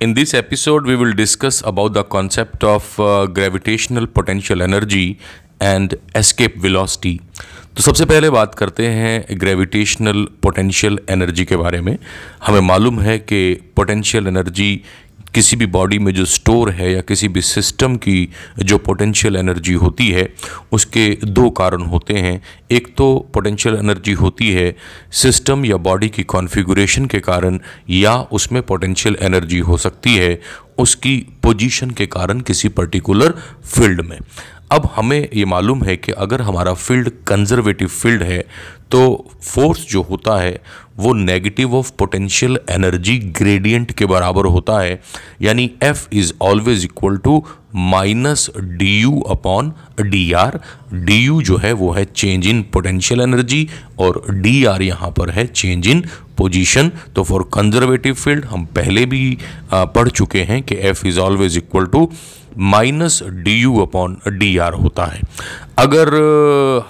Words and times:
In 0.00 0.12
this 0.12 0.34
episode, 0.34 0.84
we 0.84 0.94
will 0.94 1.12
discuss 1.14 1.62
about 1.62 1.94
the 1.94 2.04
concept 2.04 2.62
of 2.62 3.00
uh, 3.00 3.26
gravitational 3.26 4.06
potential 4.06 4.60
energy 4.62 5.18
and 5.60 5.94
escape 6.14 6.58
velocity. 6.66 7.18
तो 7.76 7.82
सबसे 7.82 8.04
पहले 8.04 8.30
बात 8.30 8.54
करते 8.54 8.86
हैं 8.88 9.38
ग्रेविटेशनल 9.40 10.24
पोटेंशियल 10.42 10.98
एनर्जी 11.10 11.44
के 11.44 11.56
बारे 11.56 11.80
में 11.80 11.96
हमें 12.46 12.60
मालूम 12.68 13.00
है 13.00 13.18
कि 13.18 13.40
पोटेंशियल 13.76 14.26
एनर्जी 14.26 14.68
किसी 15.36 15.56
भी 15.56 15.66
बॉडी 15.68 15.98
में 15.98 16.12
जो 16.14 16.24
स्टोर 16.24 16.70
है 16.70 16.92
या 16.92 17.00
किसी 17.00 17.28
भी 17.28 17.40
सिस्टम 17.42 17.96
की 17.96 18.28
जो 18.58 18.78
पोटेंशियल 18.78 19.36
एनर्जी 19.36 19.72
होती 19.74 20.08
है, 20.10 20.28
उसके 20.72 21.06
दो 21.24 21.48
कारण 21.50 21.82
होते 21.82 22.14
हैं। 22.14 22.40
एक 22.70 22.86
तो 22.96 23.08
पोटेंशियल 23.34 23.74
एनर्जी 23.74 24.12
होती 24.14 24.50
है 24.50 24.74
सिस्टम 25.12 25.64
या 25.64 25.76
बॉडी 25.78 26.08
की 26.08 26.22
कॉन्फ़िगरेशन 26.24 27.06
के 27.06 27.20
कारण, 27.20 27.58
या 27.90 28.16
उसमें 28.32 28.62
पोटेंशियल 28.62 29.16
एनर्जी 29.22 29.58
हो 29.60 29.76
सकती 29.76 30.14
है 30.14 30.40
उसकी 30.78 31.16
पोजीशन 31.42 31.90
के 31.90 32.06
कारण 32.06 32.40
किसी 32.40 32.68
पर्टिकुलर 32.70 33.34
फ़ील्ड 33.64 34.00
में। 34.00 34.18
अब 34.70 34.88
हमें 34.94 35.28
ये 35.34 35.44
मालूम 35.44 35.82
है 35.84 35.96
कि 35.96 36.12
अगर 36.12 36.42
हमारा 36.42 36.72
फ़ील्ड 36.74 37.10
कंजर्वेटिव 37.26 37.88
फ़ील्ड 37.88 38.22
है 38.22 38.44
तो 38.90 39.00
फोर्स 39.42 39.86
जो 39.90 40.00
होता 40.02 40.38
है, 40.40 40.58
वो 40.98 41.12
negative 41.14 41.74
of 41.74 41.90
potential 41.98 42.58
energy 42.70 43.16
gradient 43.38 43.90
के 43.92 44.06
बराबर 44.06 44.46
होता 44.46 44.78
है। 44.80 45.00
यानी 45.42 45.70
F 45.82 46.06
is 46.12 46.32
always 46.42 46.84
equal 46.84 47.16
to 47.16 47.42
minus 47.74 48.48
D 48.58 48.98
U 49.00 49.20
upon 49.30 49.72
D 50.00 50.30
R 50.34 50.58
D 50.94 51.16
U 51.16 51.40
जो 51.42 51.56
है, 51.56 51.72
वो 51.72 51.90
है 51.92 52.04
चेंज 52.06 52.46
इन 52.46 52.62
पोटेंशियल 52.72 53.20
एनर्जी 53.20 53.68
और 53.98 54.24
डी 54.32 54.64
आर 54.64 54.82
यहाँ 54.82 55.10
पर 55.10 55.30
है 55.30 55.46
चेंज 55.46 55.88
इन 55.88 56.04
पोजीशन 56.38 56.90
तो 57.16 57.22
फॉर 57.24 57.48
कंजर्वेटिव 57.54 58.14
फ़ील्ड 58.14 58.44
हम 58.44 58.64
पहले 58.76 59.04
भी 59.06 59.38
पढ़ 59.74 60.08
चुके 60.08 60.42
हैं 60.42 60.62
कि 60.62 60.74
F 60.88 61.06
is 61.06 61.20
always 61.20 61.56
equal 61.56 61.86
to 61.86 62.10
minus 62.58 63.22
D 63.24 63.54
U 63.54 63.76
upon 63.80 64.16
D 64.28 64.56
R 64.58 64.74
होता 64.74 65.04
है। 65.06 65.20
अगर 65.78 66.14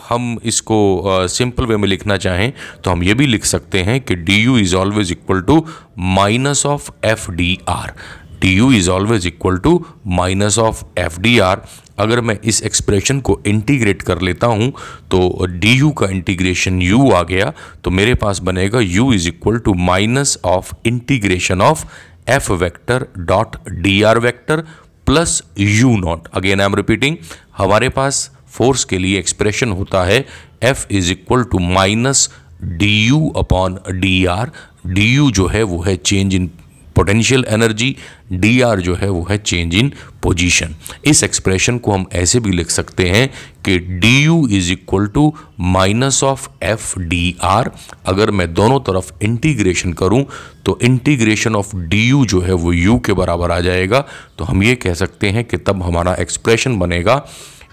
हम 0.08 0.36
इसको 0.44 1.26
सिंपल 1.28 1.66
वे 1.66 1.76
में 1.76 1.88
लिखना 1.88 2.16
चाहें 2.16 2.52
तो 2.84 2.90
हम 2.90 3.02
ये 3.02 3.14
भी 3.14 3.26
लिख 3.26 3.44
सकते 3.44 3.82
हैं 3.82 4.00
कि 4.00 4.14
D 4.16 4.36
U 4.36 4.58
is 4.58 4.76
always 4.76 5.12
equal 5.12 5.40
to 5.42 5.64
minus 5.98 6.66
of 6.66 6.90
F 7.06 7.30
D 7.30 7.58
R. 7.68 7.92
D 8.40 8.52
U 8.52 8.70
is 8.72 8.90
always 8.90 9.26
equal 9.26 9.58
to 9.58 9.84
minus 10.06 10.58
of 10.58 10.84
F 10.98 11.20
D 11.20 11.38
R. 11.38 11.60
अगर 11.98 12.20
मैं 12.20 12.38
इस 12.44 12.62
एक्सप्रेशन 12.62 13.20
को 13.20 13.40
इंटीग्रेट 13.46 14.02
कर 14.02 14.20
लेता 14.20 14.46
हूँ 14.46 14.70
तो 15.10 15.46
डी 15.50 15.72
यू 15.72 15.90
का 15.90 16.06
इंटीग्रेशन 16.06 16.80
यू 16.82 17.10
आ 17.10 17.22
गया 17.22 17.52
तो 17.84 17.90
मेरे 17.90 18.14
पास 18.14 18.38
बनेगा 18.48 18.80
U 18.80 19.12
is 19.12 19.28
equal 19.28 19.58
to 19.58 19.74
minus 19.84 20.38
of 20.44 20.74
integration 20.86 21.60
of 21.62 21.84
F 22.30 22.52
vector 22.52 23.06
dot 23.18 23.56
D 23.72 24.02
R 24.02 24.18
vector 24.18 24.62
plus 25.06 25.42
U 25.58 25.96
naught 25.96 26.28
again 26.34 26.60
I 26.60 26.66
am 26.66 26.74
repeating 26.74 27.16
हमारे 27.56 27.88
पास 27.88 28.30
फोर्स 28.48 28.84
के 28.84 28.98
लिए 28.98 29.18
एक्सप्रेशन 29.18 29.70
होता 29.70 30.04
है 30.04 30.26
F 30.62 30.86
is 30.90 31.10
equal 31.12 31.44
to 31.44 31.58
minus 31.58 32.30
D 32.62 33.06
U 33.06 33.28
upon 33.36 33.78
D 33.90 34.24
R 34.26 34.50
D 34.86 35.14
U 35.14 35.30
जो 35.30 35.46
है, 35.46 35.62
वो 35.62 35.82
है 35.82 35.96
change 35.96 36.34
in 36.34 36.50
potential 36.96 37.44
energy 37.48 37.94
D 38.32 38.60
R 38.60 38.80
जो 38.80 38.94
है 38.94 39.08
वो 39.08 39.26
है 39.30 39.38
चेंज 39.38 39.74
इन 39.74 39.92
पोजीशन 40.22 40.74
इस 41.04 41.22
एक्सप्रेशन 41.24 41.78
को 41.78 41.92
हम 41.92 42.06
ऐसे 42.14 42.40
भी 42.40 42.50
लिख 42.50 42.70
सकते 42.70 43.08
हैं 43.08 43.28
कि 43.64 43.78
D 43.78 44.16
U 44.22 44.46
is 44.48 44.72
equal 44.72 45.06
to 45.06 45.32
minus 45.60 46.22
of 46.24 46.48
F 46.64 46.98
D 47.00 47.34
R 47.44 47.70
अगर 48.06 48.30
मैं 48.30 48.52
दोनों 48.54 48.80
तरफ़ 48.80 49.12
इंटीग्रेशन 49.22 49.92
करूँ 49.92 50.24
तो 50.66 50.78
इंटीग्रेशन 50.82 51.56
ऑफ़ 51.56 51.76
डी 51.76 52.02
यू 52.08 52.24
जो 52.26 52.40
है 52.40 52.52
वो 52.54 52.72
यू 52.72 52.98
के 52.98 53.12
बराबर 53.12 53.50
आ 53.50 53.60
जाएगा। 53.60 54.04
तो 54.38 54.44
हम 54.44 54.62
ये 54.62 54.74
कह 54.76 54.94
सकते 54.94 55.30
हैं 55.30 55.44
कि 55.44 55.56
तब 55.58 55.82
हमारा 55.82 56.14
एक्सप्रेशन 56.20 56.78
बनेगा 56.78 57.24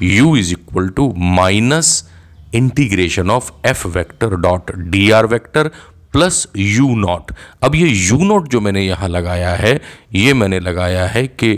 U 0.01 0.35
is 0.37 0.51
equal 0.51 0.89
to 0.89 1.13
minus 1.17 2.09
integration 2.55 3.29
of 3.29 3.51
F 3.67 3.87
vector 3.87 4.35
dot 4.37 4.71
D 4.89 5.09
R 5.11 5.25
vector 5.25 5.69
plus 6.13 6.47
U 6.57 6.95
naught. 6.97 7.31
अब 7.63 7.75
ये 7.75 7.87
यू 7.87 8.23
नॉट 8.23 8.47
जो 8.49 8.61
मैंने 8.61 8.85
यहाँ 8.85 9.09
लगाया 9.09 9.55
है, 9.55 9.79
ये 10.15 10.33
मैंने 10.33 10.59
लगाया 10.59 11.05
है 11.07 11.27
कि 11.29 11.53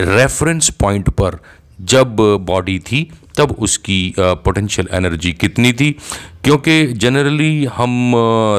रेफरेंस 0.00 0.70
पॉइंट 0.80 1.10
पर 1.10 1.38
जब 1.82 2.16
बॉडी 2.46 2.78
थी, 2.80 3.10
तब 3.38 3.50
उसकी 3.58 4.14
पोटेंशियल 4.18 4.88
एनर्जी 4.92 5.32
कितनी 5.32 5.72
थी? 5.72 5.90
क्योंकि 6.44 6.86
जनरली 6.94 7.64
हम 7.76 8.12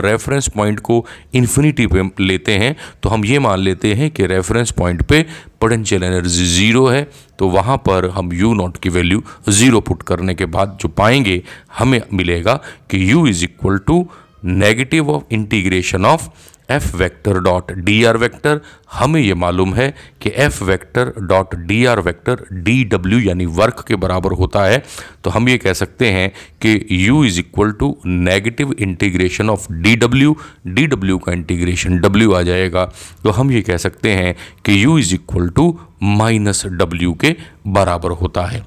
रेफरेंस 0.05 0.47
पॉइंट 0.55 0.79
को 0.79 1.05
इन्फिनिटी 1.35 1.85
पे 1.87 2.03
लेते 2.19 2.51
हैं 2.57 2.75
तो 3.03 3.09
हम 3.09 3.25
ये 3.25 3.39
मान 3.39 3.59
लेते 3.59 3.93
हैं 3.93 4.09
कि 4.11 4.25
रेफरेंस 4.25 4.71
पॉइंट 4.71 5.01
पे 5.01 5.21
पोटेंशियल 5.61 6.03
एनर्जी 6.03 6.45
ज़ीरो 6.47 6.85
है 6.87 7.03
तो 7.39 7.49
वहाँ 7.49 7.77
पर 7.87 8.09
हम 8.09 8.33
यू 8.33 8.53
नॉट 8.53 8.77
की 8.77 8.89
वैल्यू 8.89 9.23
ज़ीरो 9.49 9.81
पुट 9.81 10.03
करने 10.03 10.35
के 10.35 10.45
बाद 10.47 10.77
जो 10.81 10.89
पाएँगे, 10.89 11.41
हमें 11.77 12.01
मिलेगा 12.13 12.59
कि 12.89 13.11
U 13.11 13.25
is 13.27 13.43
equal 13.43 13.77
to 13.87 14.07
negative 14.43 15.09
of 15.11 15.33
integration 15.33 16.05
of 16.05 16.29
F 16.71 16.95
vector 16.97 17.39
dot 17.39 17.71
D 17.85 18.03
R 18.03 18.17
vector 18.17 18.59
हमें 18.93 19.19
यह 19.21 19.35
मालूम 19.35 19.73
है 19.75 19.93
कि 20.21 20.31
F 20.35 20.63
vector 20.63 21.11
dot 21.21 21.55
D 21.55 21.83
R 21.85 21.99
vector 21.99 22.43
D 22.53 22.83
W 22.83 23.19
यानी 23.19 23.45
वर्क 23.45 23.83
के 23.87 23.95
बराबर 23.95 24.31
होता 24.31 24.63
है। 24.63 24.83
तो 25.23 25.29
हम 25.29 25.49
ये 25.49 25.57
कह 25.57 25.73
सकते 25.73 26.09
हैं 26.11 26.29
कि 26.61 26.75
u 27.09 27.23
is 27.25 27.39
equal 27.39 27.71
to 27.71 27.95
negative 28.05 28.73
integration 28.73 29.49
of 29.49 29.71
D 29.73 29.95
W 29.95 30.37
D 30.67 30.87
W 30.87 31.17
का 31.17 31.33
इंटीग्रेशन 31.33 31.99
w 32.01 32.33
आ 32.35 32.41
जाएगा। 32.41 32.85
तो 33.23 33.29
हम 33.29 33.51
ये 33.51 33.61
कह 33.61 33.77
सकते 33.77 34.11
हैं 34.11 34.35
कि 34.65 34.83
u 34.85 34.99
is 34.99 35.13
equal 35.15 35.49
to 35.49 35.79
minus 36.03 36.65
W 36.65 37.13
के 37.13 37.35
बराबर 37.67 38.11
होता 38.11 38.45
है। 38.45 38.65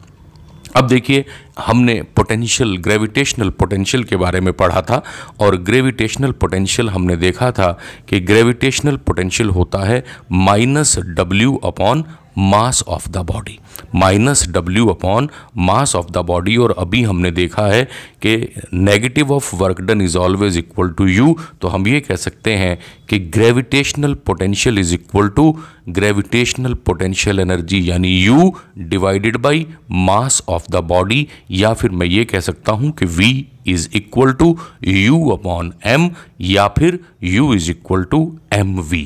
अब 0.76 0.86
देखिए, 0.88 1.24
हमने 1.66 2.00
पोटेंशियल 2.16 2.76
ग्रेविटेशनल 2.82 3.50
पोटेंशियल 3.60 4.04
के 4.04 4.16
बारे 4.16 4.40
में 4.40 4.52
पढ़ा 4.52 4.82
था 4.90 5.02
और 5.40 5.56
ग्रेविटेशनल 5.70 6.32
पोटेंशियल 6.42 6.88
हमने 6.90 7.16
देखा 7.16 7.50
था 7.58 7.70
कि 8.08 8.20
ग्रेविटेशनल 8.30 8.96
पोटेंशियल 9.06 9.50
होता 9.58 9.84
है 9.86 10.02
minus 10.32 10.98
W 11.18 11.54
upon 11.72 12.04
mass 12.38 12.82
of 12.88 13.08
the 13.10 13.18
body 13.30 13.58
minus 13.94 14.46
W 14.48 14.86
upon 14.88 15.28
mass 15.68 15.94
of 15.96 16.10
the 16.12 16.24
body 16.26 16.56
और 16.56 16.74
अभी 16.78 17.02
हमने 17.02 17.30
देखा 17.30 17.66
है 17.66 17.84
कि 18.22 18.36
negative 18.74 19.32
of 19.32 19.54
work 19.56 19.80
done 19.80 20.00
is 20.00 20.16
always 20.18 20.58
equal 20.58 20.90
to 20.90 21.06
U 21.06 21.36
तो 21.60 21.68
हम 21.68 21.86
ये 21.88 22.00
कह 22.00 22.16
सकते 22.16 22.54
हैं 22.56 22.78
कि 23.08 23.18
gravitational 23.28 24.14
potential 24.26 24.78
is 24.78 24.94
equal 24.94 25.28
to 25.28 25.52
gravitational 25.88 26.74
potential 26.86 27.40
energy 27.40 27.90
यानी 27.90 28.08
U 28.08 28.52
divided 28.78 29.36
by 29.36 29.66
mass 30.08 30.42
of 30.48 30.70
the 30.70 30.84
body 30.86 31.26
या 31.50 31.72
फिर 31.74 31.90
मैं 31.90 32.06
ये 32.06 32.24
कह 32.24 32.40
सकता 32.40 32.72
हूँ 32.72 32.90
कि 32.90 33.06
V 33.06 33.30
is 33.66 33.88
equal 33.94 34.32
to 34.32 34.56
U 34.84 35.28
upon 35.30 35.72
M 35.86 36.10
या 36.40 36.66
फिर 36.68 36.98
u 37.24 37.54
is 37.54 37.70
equal 37.70 38.04
to 38.04 38.20
M 38.54 38.78
V 38.80 39.02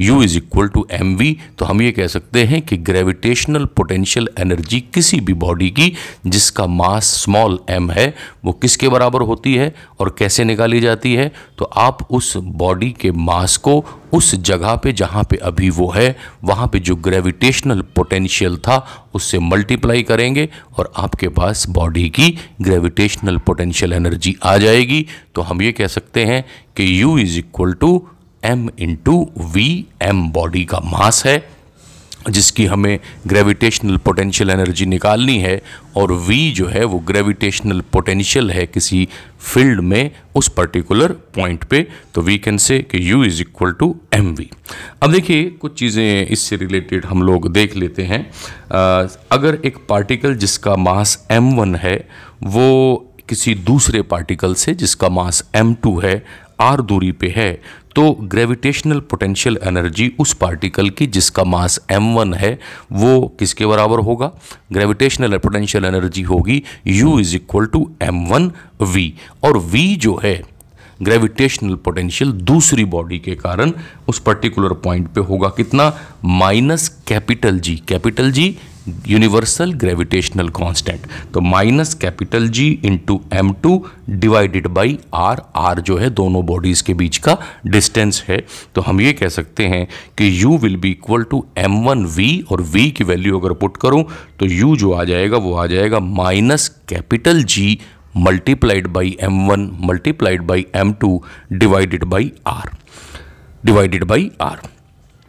U 0.00 0.22
is 0.22 0.36
equal 0.36 0.68
to 0.68 0.86
M 0.92 1.14
V 1.16 1.36
तो 1.58 1.64
हम 1.64 1.82
ये 1.82 1.92
कह 1.92 2.06
सकते 2.06 2.44
हैं 2.44 2.60
कि 2.62 2.76
ग्रेविटेशनल 2.88 3.64
पोटेंशियल 3.66 4.13
एनर्जी 4.16 4.80
किसी 4.94 5.20
भी 5.20 5.34
बॉडी 5.34 5.70
की, 5.70 5.92
जिसका 6.26 6.66
मास 6.66 7.06
स्मॉल 7.14 7.58
एम 7.70 7.90
है, 7.90 8.14
वो 8.44 8.52
किसके 8.52 8.88
बराबर 8.88 9.22
होती 9.22 9.54
है 9.54 9.74
और 10.00 10.14
कैसे 10.18 10.44
निकाली 10.44 10.80
जाती 10.80 11.14
है 11.14 11.30
तो 11.58 11.64
आप 11.64 12.06
उस 12.10 12.36
बॉडी 12.36 12.90
के 12.90 13.10
मास 13.10 13.56
को 13.56 13.84
उस 14.12 14.34
जगह 14.36 14.74
पे 14.76 14.92
जहाँ 14.92 15.22
पे 15.30 15.36
अभी 15.36 15.70
वो 15.70 15.90
है, 15.90 16.16
वहाँ 16.44 16.66
पे 16.68 16.78
जो 16.78 16.96
ग्रेविटेशनल 16.96 17.80
पोटेंशियल 17.96 18.56
था, 18.58 18.76
उससे 19.14 19.38
मल्टीप्लाई 19.38 20.02
करेंगे 20.02 20.48
और 20.78 20.92
आपके 20.96 21.28
पास 21.28 21.66
बॉडी 21.68 22.08
की 22.10 22.30
ग्रेविटेशनल 22.62 23.38
पोटेंशियल 23.38 23.92
एनर्जी 23.92 24.36
आ 24.42 24.56
जाएगी। 24.58 25.06
तो 25.34 25.42
हम 25.42 25.62
ये 25.62 25.72
कह 25.72 25.86
सकते 25.86 26.24
हैं 26.24 26.44
कि 26.76 27.02
U 27.02 27.18
is 27.18 27.38
equal 27.38 27.72
to 27.72 28.06
M 28.44 28.68
into 28.78 29.16
V 29.54 29.84
M 30.02 30.28
body 30.32 30.64
का 30.64 30.80
मास 30.84 31.24
है। 31.26 31.36
जिसकी 32.30 32.66
हमें 32.66 32.98
ग्रेविटेशनल 33.26 33.96
पोटेंशियल 33.96 34.50
एनर्जी 34.50 34.86
निकालनी 34.86 35.38
है 35.38 35.62
और 35.96 36.26
v 36.30 36.50
जो 36.52 36.66
है 36.66 36.84
वो 36.84 36.98
ग्रेविटेशनल 36.98 37.80
पोटेंशियल 37.80 38.50
है 38.50 38.66
किसी 38.66 39.08
फ़ील्ड 39.40 39.80
में 39.80 40.10
उस 40.34 40.48
पर्टिकुलर 40.48 41.12
पॉइंट 41.12 41.64
पे 41.64 41.88
तो 42.14 42.22
वी 42.22 42.38
कैन 42.38 42.56
से 42.56 42.78
कि 42.78 43.12
u 43.12 43.24
is 43.24 43.40
equal 43.40 43.72
to 43.72 43.96
M 44.14 44.34
V 44.34 44.50
अब 45.02 45.12
देखिए 45.12 45.44
कुछ 45.44 45.78
चीज़ें 45.78 46.26
इससे 46.26 46.56
रिलेटेड 46.56 47.04
हम 47.04 47.22
लोग 47.22 47.52
देख 47.52 47.76
लेते 47.76 48.02
हैं। 48.02 48.30
आ, 48.72 49.06
अगर 49.30 49.58
एक 49.64 49.78
पार्टिकल 49.88 50.34
जिसका 50.34 50.76
मास 50.76 51.26
m1 51.32 51.76
है 51.76 52.08
वो 52.42 52.98
किसी 53.28 53.54
दूसरे 53.54 54.02
पार्टिकल 54.02 54.54
से 54.54 54.74
जिसका 54.74 55.08
मास 55.08 55.50
m2 55.56 56.04
है 56.04 56.26
r 56.60 56.80
दूरी 56.80 57.12
पे 57.12 57.32
है 57.36 57.62
तो 57.96 58.10
ग्रेविटेशनल 58.12 59.00
पोटेंशियल 59.00 59.58
एनर्जी 59.62 60.12
उस 60.18 60.32
पार्टिकल 60.34 60.90
की 60.90 61.06
जिसका 61.06 61.44
मास 61.44 61.78
m1 61.92 62.34
है, 62.36 62.60
वो 62.92 63.36
किसके 63.38 63.66
बराबर 63.66 63.98
होगा? 63.98 64.32
ग्रेविटेशनल 64.72 65.38
पोटेंशियल 65.38 65.84
एनर्जी 65.84 66.22
होगी 66.22 66.62
u 66.88 67.20
is 67.20 67.36
equal 67.36 67.66
to 67.66 67.90
M 68.02 68.26
one 68.26 68.52
V 68.82 69.14
और 69.42 69.70
v 69.70 69.96
जो 69.96 70.20
है 70.24 70.42
ग्रेविटेशनल 71.02 71.74
पोटेंशियल 71.74 72.32
दूसरी 72.32 72.84
बॉडी 72.84 73.18
के 73.18 73.34
कारण 73.34 73.72
उस 74.08 74.18
पर्टिकुलर 74.18 74.72
पॉइंट 74.72 75.08
पे 75.08 75.20
होगा 75.20 75.48
कितना? 75.48 75.98
Minus 76.24 76.88
capital 77.08 77.58
G 77.58 77.76
capital 77.88 78.32
G 78.32 78.58
universal 79.08 79.72
gravitational 79.72 80.48
constant 80.56 81.06
तो 81.34 81.40
minus 81.40 81.94
capital 81.94 82.48
G 82.48 82.68
into 82.84 83.20
M 83.32 83.52
two 83.62 83.84
divided 84.10 84.66
by 84.68 84.98
R 85.14 85.42
R 85.56 85.80
जो 85.80 85.96
है 85.98 86.10
दोनों 86.10 86.44
बॉडीज 86.46 86.80
के 86.82 86.94
बीच 86.94 87.16
का 87.18 87.36
डिस्टेंस 87.66 88.22
है। 88.28 88.38
तो 88.74 88.80
हम 88.80 89.00
ये 89.00 89.12
कह 89.12 89.28
सकते 89.28 89.66
हैं 89.68 89.86
कि 90.18 90.30
u 90.42 90.58
will 90.62 90.76
be 90.76 90.90
equal 90.90 91.22
to 91.30 91.44
M 91.58 91.78
one 91.84 92.04
V 92.16 92.28
और 92.52 92.62
v 92.74 92.90
की 92.96 93.04
वैल्यू 93.04 93.38
अगर 93.38 93.52
पुट 93.52 93.76
करूँ 93.76 94.04
तो 94.40 94.46
u 94.46 94.76
जो 94.78 94.92
आ 94.92 95.04
जाएगा 95.04 95.36
वो 95.36 95.54
आ 95.54 95.66
जाएगा 95.66 95.98
minus 96.00 96.68
capital 96.88 97.42
G 97.44 97.78
multiplied 98.16 98.86
by 98.86 99.16
M 99.22 99.46
one 99.48 99.70
multiplied 99.84 100.42
by 100.42 100.66
M 100.76 100.92
two 101.00 101.22
divided 101.52 102.04
by 102.04 102.30
R 102.46 102.70
divided 103.64 104.04
by 104.04 104.30
R 104.40 104.60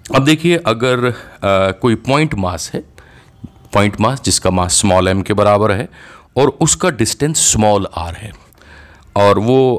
अब 0.05 0.25
देखिए 0.25 0.57
अगर 0.57 1.07
आ, 1.07 1.71
कोई 1.71 1.95
पॉइंट 2.09 2.35
मास 2.35 2.69
है 2.73 2.83
पॉइंट 3.75 3.99
मास 4.01 4.21
जिसका 4.23 4.51
मास 4.51 4.79
स्मॉल 4.79 5.07
एम 5.07 5.21
के 5.21 5.33
बराबर 5.33 5.71
है, 5.71 5.87
और 6.37 6.57
उसका 6.61 6.89
डिस्टेंस 6.89 7.51
स्मॉल 7.51 7.87
आर 7.97 8.13
है। 8.13 8.31
और 9.15 9.39
वो 9.39 9.75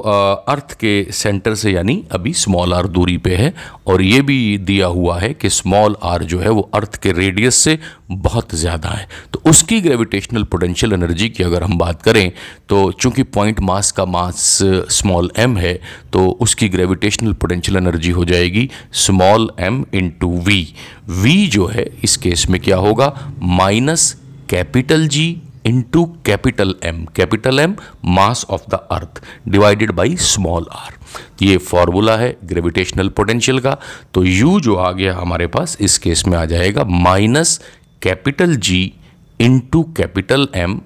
अर्थ 0.47 0.73
के 0.73 0.91
सेंटर 1.11 1.55
से 1.55 1.71
यानी 1.71 2.03
अभी 2.11 2.33
स्मॉल 2.33 2.73
आर 2.73 2.87
दूरी 2.87 3.17
पे 3.17 3.35
है 3.35 3.53
और 3.87 4.01
ये 4.01 4.21
भी 4.21 4.57
दिया 4.57 4.87
हुआ 4.87 5.19
है 5.19 5.33
कि 5.33 5.49
स्मॉल 5.49 5.95
आर 6.03 6.23
जो 6.23 6.39
है 6.39 6.49
वो 6.49 6.69
अर्थ 6.73 6.95
के 6.95 7.11
रेडियस 7.11 7.55
से 7.55 7.77
बहुत 8.11 8.55
ज़्यादा 8.55 8.89
है। 8.89 9.07
तो 9.33 9.41
उसकी 9.45 9.79
ग्रेविटेशनल 9.81 10.43
पोटेंशियल 10.43 10.93
एनर्जी 10.93 11.29
की 11.29 11.43
अगर 11.43 11.63
हम 11.63 11.77
बात 11.77 12.01
करें 12.01 12.31
तो 12.69 12.91
चूँकि 12.91 13.23
पॉइंट 13.23 13.59
मास 13.59 13.91
का 13.91 14.05
मास 14.05 14.57
स्मॉल 14.91 15.31
एम 15.37 15.57
है 15.57 15.73
तो 16.13 16.27
उसकी 16.41 16.69
ग्रेविटेशनल 16.69 17.33
पोटेंशियल 17.33 17.77
एनर्जी 17.77 18.11
हो 18.11 18.25
जाएगी 18.25 18.69
small 18.93 19.49
M 19.59 19.85
into 19.93 20.37
V 20.39 20.61
V 21.09 21.47
जो 21.47 21.65
है, 21.65 21.89
इस 22.03 22.17
केस 22.17 22.49
में 22.49 22.59
क्या 22.61 22.77
होगा? 22.77 23.13
Minus 23.41 24.15
capital 24.49 25.07
G 25.07 25.41
into 25.67 26.03
capital 26.25 26.75
M 26.85 27.03
capital 27.15 27.59
M 27.59 27.75
mass 28.05 28.45
of 28.49 28.61
the 28.69 28.79
earth 28.91 29.21
divided 29.47 29.91
by 29.91 30.15
small 30.17 30.65
R 30.71 30.93
ये 31.41 31.57
फॉर्मूला 31.59 32.15
है 32.17 32.35
ग्रेविटेशनल 32.45 33.09
पोटेंशियल 33.09 33.59
का। 33.59 33.77
तो 34.13 34.23
यू 34.23 34.59
जो 34.59 34.75
आ 34.75 34.91
गया 34.91 35.15
हमारे 35.15 35.47
पास, 35.47 35.77
इस 35.81 35.97
केस 35.97 36.23
में 36.27 36.37
आ 36.37 36.45
जाएगा 36.45 36.83
minus 36.83 37.59
capital 38.01 38.55
G 38.57 38.93
into 39.39 39.83
capital 39.97 40.47
M 40.55 40.79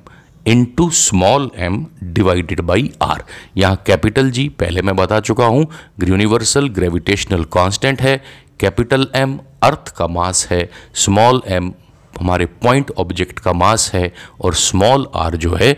into 0.46 0.90
small 0.90 1.50
M 1.60 1.86
divided 2.04 2.62
by 2.62 2.90
R 3.02 3.24
यहाँ 3.58 3.84
कैपिटल 3.88 4.32
जी 4.32 4.48
पहले 4.60 4.82
मैं 4.82 4.96
बता 4.96 5.20
चुका 5.20 5.46
हूँ 5.46 5.68
यूनिवर्सल 6.04 6.70
ग्रेविटेशनल 6.70 7.44
कांस्टेंट 7.54 8.02
है। 8.02 8.18
कैपिटल 8.60 9.08
एम 9.16 9.38
अर्थ 9.64 9.94
का 9.98 10.08
मास 10.08 10.48
है। 10.52 10.70
स्मॉल 10.96 11.42
एम 11.48 11.72
हमारे 12.22 12.46
पॉइंट 12.64 12.92
ऑब्जेक्ट 12.98 13.40
का 13.40 13.54
मास 13.54 13.90
है 13.94 14.12
और 14.42 14.54
स्मॉल 14.58 15.08
आर 15.16 15.36
जो 15.38 15.56
है 15.56 15.78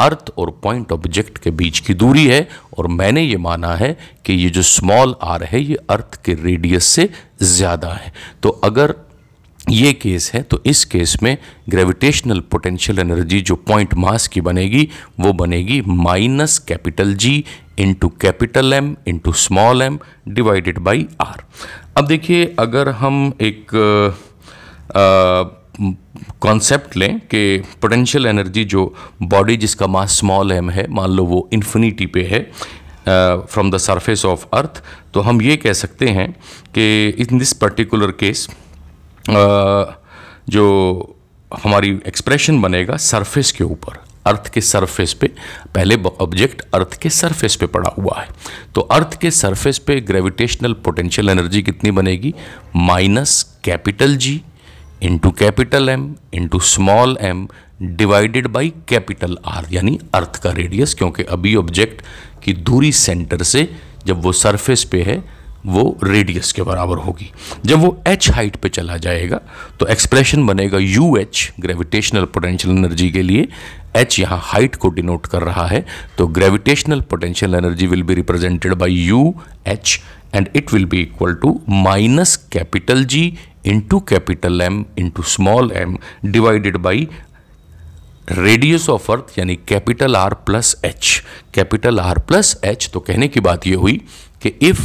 अर्थ 0.00 0.30
और 0.38 0.50
पॉइंट 0.62 0.92
ऑब्जेक्ट 0.92 1.38
के 1.38 1.50
बीच 1.50 1.78
की 1.80 1.94
दूरी 1.94 2.26
है 2.26 2.48
और 2.78 2.86
मैंने 2.88 3.22
ये 3.22 3.36
माना 3.36 3.74
है 3.76 3.96
कि 4.24 4.32
ये 4.32 4.50
जो 4.50 4.62
स्मॉल 4.62 5.14
आर 5.24 5.44
है 5.44 5.60
ये 5.60 5.76
अर्थ 5.90 6.22
के 6.24 6.34
रेडियस 6.34 6.84
से 6.86 7.08
ज़्यादा 7.42 7.92
है। 7.94 8.12
तो 8.42 8.48
अगर 8.64 8.94
ये 9.70 9.92
केस 9.92 10.30
है 10.34 10.42
तो 10.42 10.60
इस 10.66 10.84
केस 10.84 11.16
में 11.22 11.36
ग्रेविटेशनल 11.68 12.40
पोटेंशियल 12.52 12.98
एनर्जी 12.98 13.40
जो 13.40 13.56
पॉइंट 13.68 13.94
मास 13.94 14.26
की 14.28 14.40
बनेगी 14.40 14.88
वो 15.20 15.32
बनेगी 15.32 15.80
minus 15.86 16.58
capital 16.58 17.14
G 17.14 17.44
into 17.78 18.08
capital 18.20 18.72
M 18.72 18.96
into 19.06 19.32
small 19.42 19.82
M 19.82 19.98
divided 20.28 20.78
by 20.78 21.06
R 21.20 21.44
अब 21.96 22.06
देखिए 22.06 22.54
अगर 22.58 22.88
हम 23.02 23.32
एक 23.42 23.74
आ, 24.90 25.57
कॉन्सेप्ट 25.80 26.96
लें 26.96 27.18
कि 27.20 27.58
पोटेंशियल 27.82 28.26
एनर्जी 28.26 28.64
जो 28.64 28.94
बॉडी 29.22 29.56
जिसका 29.56 29.86
मास 29.86 30.18
स्मॉल 30.18 30.52
एम 30.52 30.70
है, 30.70 30.86
मान 30.90 31.10
लो 31.10 31.24
वो 31.24 31.48
इन्फिनिटी 31.52 32.06
पे 32.06 32.22
है 32.24 32.40
from 33.46 33.70
the 33.70 33.78
surface 33.78 34.24
of 34.24 34.46
earth 34.52 34.82
तो 35.14 35.20
हम 35.20 35.42
ये 35.42 35.56
कह 35.56 35.72
सकते 35.72 36.08
हैं 36.08 36.30
कि 36.74 37.08
इन 37.20 37.38
दिस 37.38 37.52
पर्टिकुलर 37.52 38.10
केस 38.22 38.48
जो 40.50 40.66
हमारी 41.50 41.90
एक्सप्रेशन 42.06 42.60
बनेगा 42.62 42.96
सरफेस 42.96 43.52
के 43.52 43.64
ऊपर 43.64 44.06
अर्थ 44.26 44.48
के 44.54 44.60
सरफेस 44.60 45.12
पे, 45.12 45.26
पहले 45.74 45.96
ऑब्जेक्ट 46.20 46.62
अर्थ 46.74 46.98
के 47.02 47.10
सरफेस 47.10 47.56
पे 47.56 47.66
पड़ा 47.66 47.90
हुआ 47.98 48.20
है। 48.20 48.28
तो 48.74 48.80
अर्थ 48.80 49.18
के 49.20 49.30
सरफेस 49.30 49.78
पे 49.78 50.00
ग्रेविटेशनल 50.00 50.72
पोटेंशियल 50.84 51.28
एनर्जी 51.28 51.62
कितनी 51.62 51.90
बनेगी? 51.90 52.34
Minus 52.76 53.42
capital 53.64 54.16
G 54.16 54.40
into 55.02 55.30
capital 55.30 55.88
M 55.88 56.14
into 56.34 56.60
small 56.60 57.16
M 57.20 57.46
divided 57.82 58.46
by 58.46 58.72
capital 58.88 59.36
R 59.46 59.66
यानी 59.72 59.98
अर्थ 60.14 60.42
का 60.42 60.50
रेडियस 60.52 60.94
क्योंकि 60.94 61.22
अभी 61.22 61.54
ऑब्जेक्ट 61.56 62.02
की 62.44 62.52
दूरी 62.52 62.92
सेंटर 62.92 63.42
से 63.42 63.68
जब 64.06 64.22
वो 64.22 64.32
सरफेस 64.32 64.84
पे 64.84 65.02
है, 65.02 65.22
वो 65.66 65.98
रेडियस 66.04 66.52
के 66.52 66.62
बराबर 66.62 66.96
होगी। 66.96 67.30
जब 67.66 67.78
वो 67.78 67.96
एच 68.06 68.30
हाइट 68.30 68.56
पे 68.56 68.68
चला 68.68 68.96
जाएगा 68.96 69.40
तो 69.80 69.86
एक्सप्रेशन 69.86 70.46
बनेगा 70.46 70.78
U 70.78 71.16
H 71.16 71.50
gravitational 71.60 72.24
potential 72.24 72.76
energy 72.76 73.10
के 73.10 73.22
लिए। 73.22 73.48
एच 73.96 74.18
यहाँ 74.20 74.40
हाइट 74.42 74.76
को 74.76 74.88
डिनोट 74.88 75.26
कर 75.26 75.42
रहा 75.42 75.66
है 75.66 75.84
तो 76.18 76.26
gravitational 76.38 77.00
potential 77.00 77.54
energy 77.54 77.86
will 77.86 78.02
be 78.02 78.14
represented 78.14 78.74
by 78.74 78.94
U 78.94 79.34
H 79.66 80.00
and 80.34 80.48
it 80.56 80.72
will 80.72 80.84
be 80.84 81.00
equal 81.02 81.34
to 81.34 81.60
minus 81.68 82.36
capital 82.52 83.04
G 83.04 83.32
into 83.68 84.00
capital 84.08 84.60
M 84.62 84.84
into 84.98 85.22
small 85.34 85.72
M 85.76 85.96
divided 86.24 86.76
by 86.86 87.08
radius 88.30 88.88
of 88.90 89.10
earth 89.12 89.38
यानी 89.38 89.56
capital 89.68 90.16
R 90.16 90.34
plus 90.46 90.76
H 90.84 91.22
capital 91.54 92.00
R 92.00 92.18
plus 92.28 92.56
H 92.64 92.90
तो 92.94 93.00
कहने 93.00 93.28
की 93.28 93.40
बात 93.40 93.66
यह 93.66 93.76
हुई 93.76 94.00
कि 94.42 94.48
if 94.68 94.82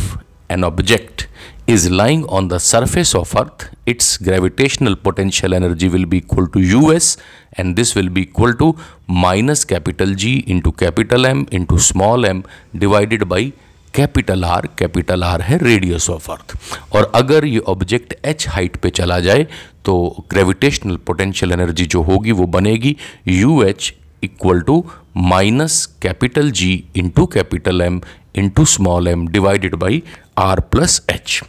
an 0.52 0.64
object 0.64 1.28
is 1.70 1.90
lying 1.90 2.26
on 2.38 2.48
the 2.48 2.58
surface 2.60 3.16
of 3.16 3.38
earth 3.38 3.70
its 3.90 4.18
gravitational 4.24 4.94
potential 5.04 5.54
energy 5.54 5.88
will 5.88 6.06
be 6.06 6.18
equal 6.18 6.46
to 6.54 6.60
U 6.60 6.92
S 6.92 7.18
and 7.60 7.76
this 7.76 7.96
will 7.98 8.10
be 8.10 8.22
equal 8.22 8.54
to 8.54 8.76
minus 9.10 9.64
capital 9.64 10.14
G 10.16 10.34
into 10.48 10.72
capital 10.80 11.26
M 11.26 11.46
into 11.54 11.78
small 11.88 12.26
M 12.26 12.44
divided 12.76 13.24
by 13.26 13.54
capital 13.96 14.46
R 14.46 14.68
capital 14.80 15.24
R 15.24 15.42
है 15.42 15.58
radius 15.58 16.10
of 16.10 16.32
earth 16.32 16.56
और 16.96 17.12
अगर 17.16 17.46
ये 17.46 17.60
object 17.68 18.14
H 18.26 18.48
height 18.50 18.78
पे 18.78 18.90
चला 18.90 19.20
जाए 19.20 19.46
तो 19.86 19.96
gravitational 20.30 20.98
potential 21.08 21.52
energy 21.52 21.86
जो 21.86 22.02
होगी 22.02 22.32
वो 22.32 22.46
बनेगी 22.58 22.96
U 23.28 23.62
H 23.64 23.94
equal 24.24 24.62
to 24.62 24.84
minus 25.18 25.86
capital 26.02 26.52
G 26.52 26.72
into 26.98 27.26
capital 27.34 27.82
M 27.82 28.02
into 28.36 28.66
small 28.66 29.08
M 29.08 29.28
divided 29.28 29.76
by 29.76 30.02
R 30.40 30.60
plus 30.72 31.02
H 31.10 31.42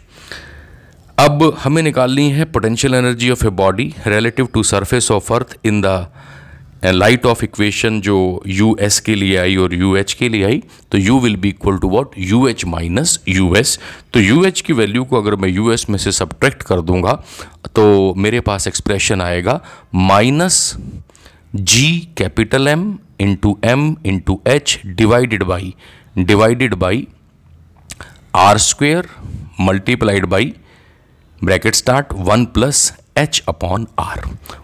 अब 1.18 1.42
हमें 1.58 1.82
निकालनी 1.82 2.30
है 2.30 2.44
potential 2.44 2.94
energy 2.94 3.30
of 3.30 3.46
a 3.46 3.50
body 3.58 3.92
relative 4.06 4.48
to 4.54 4.62
surface 4.62 5.10
of 5.10 5.32
earth 5.34 5.56
in 5.66 5.80
the 5.80 6.06
light 6.92 7.26
of 7.26 7.44
equation 7.44 8.00
जो 8.00 8.16
U 8.46 8.76
S 8.80 8.98
के 9.00 9.14
लिए 9.14 9.36
आई 9.38 9.56
और 9.56 9.74
U 9.74 9.94
H 9.96 10.12
के 10.12 10.28
लिए 10.28 10.44
आई 10.44 10.62
तो 10.92 10.98
U 10.98 11.18
will 11.20 11.36
be 11.36 11.48
equal 11.48 11.78
to 11.78 11.88
what 11.88 12.14
U 12.18 12.46
H 12.48 12.64
minus 12.66 13.18
U 13.28 13.54
S 13.56 13.78
तो 14.14 14.20
यू 14.20 14.44
एच 14.44 14.60
की 14.60 14.72
वैल्यू 14.72 15.04
को 15.04 15.20
अगर 15.20 15.36
मैं 15.36 15.48
यू 15.48 15.70
एस 15.72 15.88
में 15.90 15.98
से 15.98 16.12
सब्ट्रैक्ट 16.12 16.62
कर 16.62 16.80
दूँगा 16.80 17.12
तो 17.74 18.14
मेरे 18.16 18.40
पास 18.40 18.68
एक्सप्रेशन 18.68 19.20
आएगा 19.20 19.60
minus 19.94 20.76
G 21.54 21.88
capital 22.18 22.68
M 22.68 22.86
into 23.20 23.56
M 23.64 23.94
into 24.06 24.40
H 24.46 24.80
divided 24.86 25.42
by 25.42 25.74
divided 26.18 26.74
by 26.74 27.06
R 28.36 28.58
square 28.58 29.08
multiplied 29.60 30.26
by 30.26 30.52
bracket 31.40 31.74
start 31.74 32.12
one 32.20 32.44
plus 32.54 32.92
H 33.18 33.42
upon 33.48 33.86
R 33.98 34.22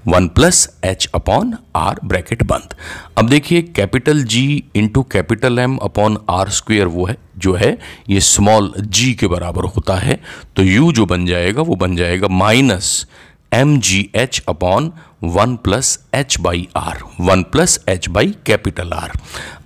one 0.09 0.27
plus 0.29 0.69
H 0.85 1.09
upon 1.15 1.55
R 1.77 2.01
bracket 2.05 2.43
बंद. 2.43 2.75
अब 3.19 3.29
देखिए 3.29 3.63
capital 3.77 4.23
G 4.25 4.43
into 4.75 5.03
capital 5.13 5.59
M 5.59 5.77
upon 5.79 6.19
R 6.31 6.49
square 6.51 6.87
वो 6.87 7.07
है, 7.07 7.17
जो 7.39 7.55
है, 7.55 7.77
ये 8.11 8.21
small 8.21 8.73
G 8.79 9.13
के 9.15 9.27
बराबर 9.27 9.65
होता 9.77 9.97
है 9.97 10.21
तो 10.57 10.63
यू 10.63 10.93
जो 10.93 11.07
बन 11.07 11.27
जाएगा, 11.27 11.63
वो 11.63 11.77
बन 11.77 11.97
जाएगा 11.97 12.29
minus 12.29 13.07
M 13.55 13.79
G 13.81 14.09
H 14.15 14.43
upon 14.49 14.93
one 15.25 15.55
plus 15.57 15.99
H 16.15 16.39
by 16.41 16.69
R 16.77 17.03
one 17.21 17.43
plus 17.53 17.79
H 17.89 18.09
by 18.09 18.35
capital 18.47 18.93
R 18.93 19.13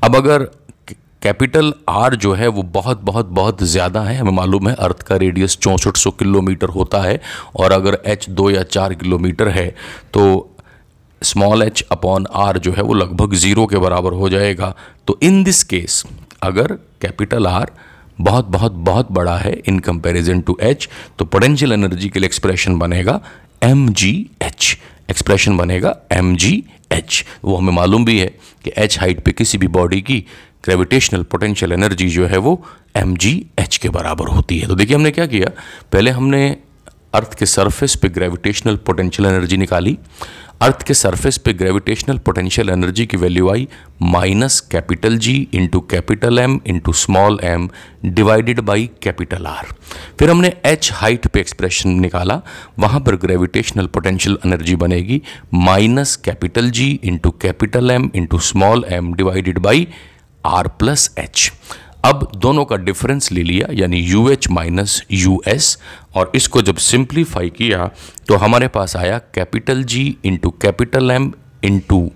अब 0.03 0.17
अगर 0.17 0.49
कैपिटल 1.25 1.73
आर 1.89 2.15
जो 2.15 2.33
है 2.35 2.49
वो 2.49 2.63
बहुत 2.73 3.01
बहुत 3.03 3.27
बहुत 3.29 3.63
ज़्यादा 3.65 4.01
है। 4.03 4.17
हमें 4.17 4.33
मालूम 4.33 4.69
है 4.69 4.75
अर्थ 4.77 5.03
का 5.03 5.17
रेडियस 5.17 5.57
चौंसठ 5.59 5.97
सौ 5.97 6.11
किलोमीटर 6.13 6.69
होता 6.71 7.01
है 7.03 7.21
और 7.57 7.73
अगर 7.73 7.99
एच 8.07 8.29
दो 8.31 8.49
या 8.51 8.63
चार 8.65 8.95
किलोमीटर 8.95 9.49
है 9.51 9.67
तो 10.15 10.25
स्मॉल 11.23 11.63
एच 11.63 11.83
अपॉन 11.93 12.27
आर 12.37 12.59
जो 12.59 12.73
है 12.73 12.83
वो 12.83 12.95
लगभग 12.95 13.35
ज़ीरो 13.37 13.67
के 13.67 13.79
बराबर 13.79 14.13
हो 14.13 14.29
जाएगा। 14.29 14.73
तो 15.07 15.19
इन 15.23 15.43
दिस 15.45 15.63
केस 15.65 16.03
अगर 16.43 16.73
कैपिटल 17.03 17.47
आर 17.47 17.73
बहुत 18.21 18.49
बहुत 18.51 18.73
बहुत 18.85 19.13
बड़ा 19.13 19.37
है 19.39 19.53
इन 19.69 19.79
कंपैरिजन 19.81 20.41
टू 20.41 20.59
एच 20.63 20.89
तो 21.19 21.25
पोटेंशियल 21.27 21.73
एनर्जी 21.73 22.09
के 22.09 22.21
लिए 22.21 22.27
एक्सप्रेशन 22.27 22.79
बनेगा 22.79 23.21
एम 23.63 23.89
जी 23.91 24.15
एच। 24.43 24.77
एक्सप्रेशन 25.11 25.57
बनेगा 25.57 25.97
एम 26.13 26.37
जी 26.37 26.53
एच। 26.93 27.25
वो 27.45 27.57
हमें 27.57 27.73
मालूम 27.75 28.05
भी 28.05 28.19
है 28.19 28.27
कि 28.65 28.73
एच 28.79 28.99
हाइट 29.01 29.25
पे 29.25 29.33
किसी 29.33 29.59
भी 29.59 29.67
बॉडी 29.75 30.01
की 30.03 30.25
ग्रेविटेशनल 30.65 31.23
पोटेंशियल 31.23 31.73
एनर्जी 31.73 32.09
जो 32.09 32.27
है 32.27 32.39
वो 32.39 32.63
एम 32.97 33.17
जी 33.17 33.35
एच 33.59 33.77
के 33.77 33.89
बराबर 33.89 34.29
होती 34.29 34.59
है। 34.59 34.69
तो 34.69 34.75
देखिए 34.75 34.97
हमने 34.97 35.11
क्या 35.11 35.27
किया? 35.27 35.51
पहले 35.93 36.11
हमने 36.11 36.57
अर्थ 37.15 37.35
के 37.39 37.47
सरफेस 37.47 37.95
पे 37.95 38.09
ग्रेविटेशनल 38.09 38.77
पोटेंशियल 38.77 39.29
एनर्जी 39.29 39.57
निकाली। 39.57 39.99
अर्थ 40.63 40.83
के 40.83 40.95
सरफेस 40.95 41.37
पे 41.39 41.53
ग्रेविटेशनल 41.53 42.19
पोटेंशियल 42.19 42.71
एनर्जी 42.71 43.05
की 43.07 43.17
value 43.17 43.49
I 43.51 43.67
minus 44.03 44.59
capital 44.73 45.17
G 45.19 45.35
into 45.55 45.81
capital 45.81 46.39
M 46.39 46.59
into 46.67 46.93
small 46.93 47.39
M 47.45 47.69
divided 48.05 48.61
by 48.61 48.89
capital 49.03 49.47
R 49.47 49.75
फिर 50.19 50.31
हमने 50.31 50.53
एच 50.67 50.91
हाइट 50.93 51.27
पे 51.27 51.41
एक्सप्रेशन 51.41 51.91
निकाला। 52.01 52.41
वहाँ 52.79 53.01
पर 53.01 53.17
ग्रेविटेशनल 53.17 53.87
पोटेंशियल 53.87 54.39
एनर्जी 54.47 54.77
बनेगी। 54.77 55.21
Minus 55.55 56.17
capital 56.17 56.71
G 56.71 56.89
into 57.05 57.31
capital 57.43 57.91
M 57.91 58.11
into 58.15 58.39
small 58.41 58.85
M 58.89 59.13
divided 59.15 59.59
by 59.59 59.89
R 60.47 60.69
plus 60.79 61.15
H 61.19 61.51
अब 62.05 62.31
दोनों 62.37 62.65
का 62.65 62.77
डिफरेंस 62.77 63.31
ले 63.33 63.43
लिया, 63.43 63.67
यानी 63.73 63.99
U 63.99 64.29
H 64.31 64.49
minus 64.51 65.03
U 65.11 65.41
S 65.49 65.79
और 66.17 66.33
इसको 66.35 66.63
जब 66.63 66.77
सिंप्लीफाई 66.87 67.51
किया 67.51 67.91
तो 68.29 68.37
हमारे 68.37 68.69
पास 68.69 68.97
आया 68.97 69.19
capital 69.35 69.83
G 69.85 70.05
into 70.25 70.51
capital 70.63 71.11
M 71.11 71.33
into 71.65 72.11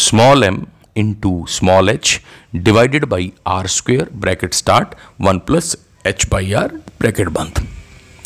small 0.00 0.44
M 0.44 0.64
into 0.96 1.44
small 1.50 1.88
H 1.90 2.20
divided 2.54 3.04
by 3.04 3.32
R 3.46 3.66
square 3.76 4.08
bracket 4.16 4.54
start 4.54 4.94
one 5.20 5.38
plus 5.46 5.76
H 6.06 6.26
by 6.30 6.52
R 6.52 6.72
bracket 7.00 7.28
बंद। 7.30 7.66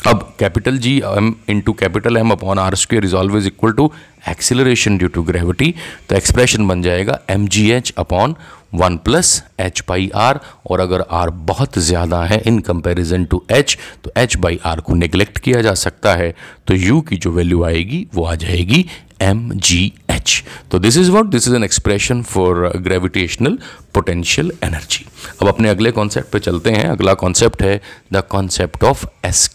अब 0.07 0.23
capital 0.39 0.77
G 0.79 0.97
M 1.07 1.35
into 1.51 1.73
capital 1.73 2.17
M 2.17 2.31
upon 2.31 2.59
R 2.59 2.75
square 2.75 3.05
is 3.05 3.15
always 3.17 3.47
equal 3.47 3.73
to 3.73 3.91
acceleration 4.29 4.97
due 4.99 5.09
to 5.09 5.23
gravity 5.23 5.75
तो 6.09 6.17
expression 6.17 6.69
बन 6.69 6.83
जाएगा 6.83 7.19
M 7.31 7.47
G 7.49 7.71
H 7.71 7.93
upon 7.99 8.35
one 8.75 8.97
plus 8.97 9.43
H 9.61 9.83
by 9.89 10.11
R 10.15 10.41
और 10.71 10.81
अगर 10.81 11.05
R 11.11 11.31
बहुत 11.51 11.79
ज़्यादा 11.79 12.23
है 12.25 12.41
इन 12.47 12.59
कंपैरिजन 12.61 13.25
टू 13.25 13.43
एच 13.51 13.77
तो 14.05 14.13
H 14.17 14.37
by 14.37 14.59
R 14.67 14.81
को 14.81 14.95
नेग्लेक्ट 14.95 15.39
किया 15.39 15.61
जा 15.63 15.75
सकता 15.75 16.15
है। 16.15 16.35
तो 16.67 16.75
यू 16.75 17.01
की 17.01 17.17
जो 17.17 17.31
वैल्यू 17.33 17.63
आएगी, 17.65 18.07
वो 18.15 18.25
आ 18.25 18.35
जाएगी 18.35 18.85
एम 19.23 19.51
जी 19.53 19.93
एच 20.11 20.43
तो 20.71 20.79
this 20.79 20.97
is 20.99 21.11
what 21.11 21.27
this 21.27 21.49
is 21.49 21.57
an 21.57 21.65
expression 21.65 22.23
for 22.25 22.73
gravitational 22.79 23.59
potential 23.95 24.53
energy 24.65 25.07
अब 25.43 25.49
अपने 25.49 25.69
अगले 25.69 25.91
कॉन्सेप्ट 25.93 26.33
पे 26.33 26.39
चलते 26.41 26.71
हैं। 26.71 26.89
अगला 26.89 27.15
कॉन्सेप्ट 27.17 27.63
है 27.63 27.81
the 28.13 28.23
concept 28.31 28.85
of 28.85 29.07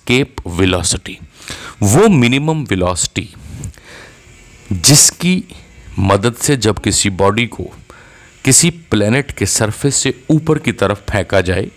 escape 0.05 0.35
velocity 0.47 1.17
वो 1.81 2.07
मिनिमम 2.07 2.63
वेलोसिटी 2.63 3.27
जिसकी 4.71 5.43
मदद 5.99 6.35
से 6.35 6.57
जब 6.57 6.79
किसी 6.79 7.09
बॉडी 7.21 7.45
को 7.45 7.63
किसी 8.45 8.69
प्लेनेट 8.91 9.31
के 9.31 9.45
सरफेस 9.45 9.95
से 9.95 10.13
ऊपर 10.29 10.59
की 10.59 10.71
तरफ़ 10.71 10.99
फेंका 11.11 11.41
जाए 11.41 11.67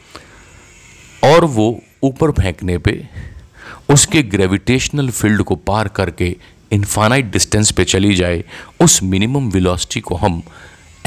और 1.25 1.45
वो 1.45 1.69
ऊपर 2.03 2.31
फेंकने 2.33 2.77
पे 2.79 3.09
उसके 3.89 4.23
ग्रेविटेशनल 4.35 5.11
फ़ील्ड 5.11 5.43
को 5.43 5.57
पार 5.71 5.89
करके 5.89 6.35
इनफाइनाइट 6.73 7.31
डिस्टेंस 7.33 7.71
पे 7.71 7.85
चली 7.85 8.15
जाए, 8.15 8.45
उस 8.81 9.03
मिनिमम 9.03 9.49
वेलोसिटी 9.51 10.01
को 10.01 10.17
हम 10.17 10.43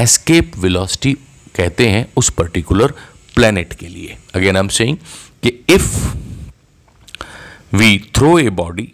एस्केप 0.00 0.56
वेलोसिटी 0.58 1.12
कहते 1.56 1.88
हैं 1.88 2.06
उस 2.16 2.30
पर्टिकुलर 2.30 2.94
प्लेनेट 3.34 3.72
के 3.72 3.88
लिए। 3.88 4.16
अगेन 4.34 4.56
आई 4.56 4.60
एम 4.60 4.68
सेइंग 4.68 4.96
कि 5.42 5.48
if 5.68 5.94
We 7.73 7.97
throw 8.15 8.37
a 8.39 8.49
body 8.61 8.93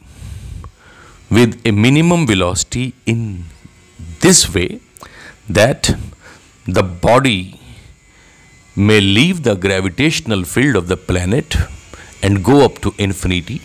with 1.36 1.54
a 1.70 1.72
minimum 1.84 2.26
velocity 2.30 2.94
in 3.12 3.22
this 4.24 4.40
way 4.56 4.80
that 5.60 5.90
the 6.78 6.84
body 7.06 7.60
may 8.76 9.00
leave 9.02 9.44
the 9.48 9.56
gravitational 9.56 10.44
field 10.44 10.76
of 10.76 10.88
the 10.88 10.98
planet 10.98 11.58
and 12.22 12.44
go 12.44 12.64
up 12.66 12.80
to 12.80 12.94
infinity, 12.98 13.62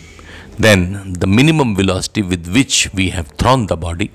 then 0.57 1.13
the 1.19 1.27
minimum 1.27 1.75
velocity 1.75 2.21
with 2.21 2.47
which 2.53 2.89
we 2.93 3.09
have 3.11 3.27
thrown 3.43 3.67
the 3.67 3.77
body, 3.77 4.11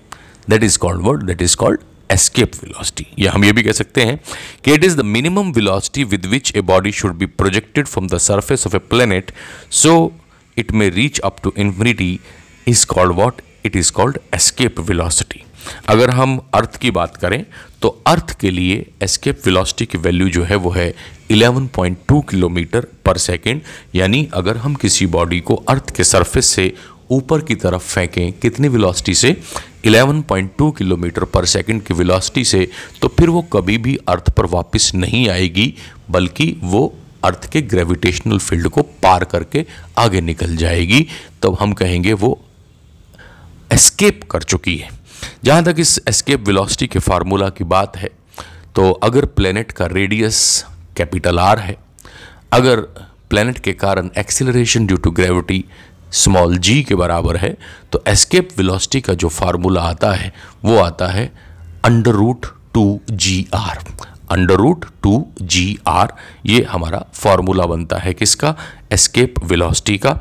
that 0.49 0.63
is 0.63 0.77
called 0.77 1.03
what? 1.03 1.27
That 1.27 1.41
is 1.41 1.55
called 1.55 1.79
escape 2.11 2.55
velocity. 2.55 3.07
या 3.19 3.33
हम 3.33 3.45
ये 3.45 3.53
भी 3.53 3.63
कह 3.63 3.73
सकते 3.73 4.05
हैं 4.05 4.19
कि 4.65 4.77
it 4.79 4.85
is 4.85 4.97
the 4.97 5.07
minimum 5.13 5.53
velocity 5.53 6.05
with 6.05 6.27
which 6.35 6.55
a 6.57 6.63
body 6.63 6.91
should 6.91 7.17
be 7.23 7.27
projected 7.27 7.89
from 7.89 8.09
the 8.09 8.21
surface 8.29 8.67
of 8.67 8.75
a 8.75 8.81
planet 8.81 9.33
so 9.71 10.13
it 10.60 10.74
may 10.74 10.90
reach 10.98 11.22
up 11.30 11.44
to 11.46 11.54
infinity 11.66 12.12
is 12.68 12.84
called 12.94 13.16
what? 13.20 13.46
It 13.64 13.76
is 13.76 13.92
called 13.98 14.18
escape 14.34 14.82
velocity. 14.90 15.42
अगर 15.88 16.10
हम 16.10 16.38
earth 16.54 16.76
की 16.82 16.92
बात 16.92 17.18
करें 17.18 17.44
तो 17.82 17.90
earth 18.08 18.32
के 18.40 18.52
लिए 18.52 18.86
escape 19.04 19.42
velocity 19.46 19.86
की 19.86 19.98
value 19.98 20.30
जो 20.30 20.44
है, 20.44 20.56
वो 20.56 20.70
है 20.72 20.94
11.2 21.32 22.22
किलोमीटर 22.30 22.88
पर 23.06 23.18
सेकेंड 23.18 23.62
यानी 23.96 24.28
अगर 24.34 24.58
हम 24.58 24.76
किसी 24.76 25.06
बॉडी 25.16 25.40
को 25.40 25.56
अर्थ 25.70 25.96
के 25.96 26.04
सरफेस 26.04 26.46
से 26.46 26.74
ऊपर 27.12 27.42
की 27.42 27.56
तरफ़ 27.56 27.84
फेंकें, 27.84 28.32
कितनी 28.34 28.68
वेलोसिटी 28.68 29.14
से 29.16 29.36
11.2 29.86 30.72
किलोमीटर 30.78 31.24
पर 31.34 31.46
सेकंड 31.46 31.84
की 31.84 31.94
वेलोसिटी 31.94 32.44
से 32.46 32.68
तो 33.02 33.08
फिर 33.20 33.30
वो 33.30 33.42
कभी 33.54 33.78
भी 33.78 33.98
अर्थ 34.08 34.30
पर 34.38 34.46
वापस 34.56 34.92
नहीं 34.96 35.28
आएगी, 35.30 35.74
बल्कि 36.12 36.56
वो 36.64 36.84
अर्थ 37.24 37.50
के 37.52 37.62
ग्रेविटेशनल 37.64 38.40
फ़ील्ड 38.40 38.68
को 38.68 38.82
पार 39.04 39.24
करके 39.24 39.66
आगे 39.98 40.22
निकल 40.22 40.56
जाएगी। 40.58 41.06
तब 41.44 41.58
हम 41.60 41.74
कहेंगे 41.74 42.14
वो 42.16 42.40
एस्केप 43.72 44.24
कर 44.32 44.44
चुकी 44.44 44.76
है। 44.78 44.90
जहाँ 45.44 45.64
तक 45.64 45.76
इस 45.80 46.00
एस्केप 46.08 46.48
वेलोसिटी 46.48 46.88
के 46.88 47.00
फार्मूला 47.00 47.50
की 47.50 47.64
बात 47.66 47.98
है 47.98 48.10
तो 48.76 48.92
अगर 49.04 49.26
प्लेनेट 49.28 49.72
का 49.72 49.86
रेडियस 49.86 50.66
कैपिटल 50.98 51.40
आर 51.40 51.60
है, 51.60 51.76
अगर 52.54 52.80
प्लेनेट 53.30 53.60
के 53.60 53.74
कारण 53.74 54.10
acceleration 54.18 54.86
due 54.88 54.98
to 54.98 55.12
gravity 55.12 55.64
small 56.14 56.58
G 56.58 56.82
के 56.84 56.96
बराबर 56.96 57.38
है 57.38 57.56
तो 57.92 58.04
एस्केप 58.08 58.50
वेलोसिटी 58.58 59.02
का 59.02 59.14
जो 59.14 59.30
फार्मूला 59.30 59.82
आता 59.82 60.12
है, 60.12 60.32
वो 60.66 60.78
आता 60.78 61.08
है 61.08 61.32
under 61.86 62.12
root 62.12 62.46
two 62.74 63.00
G 63.12 63.46
R 63.54 63.84
under 64.32 64.56
root 64.56 64.86
two 65.04 65.26
G 65.42 65.78
R 65.88 66.14
ये 66.46 66.62
हमारा 66.64 67.06
फार्मूला 67.14 67.66
बनता 67.66 67.98
है 67.98 68.14
किसका? 68.14 68.56
एस्केप 68.92 69.44
वेलोसिटी 69.44 69.98
का। 69.98 70.20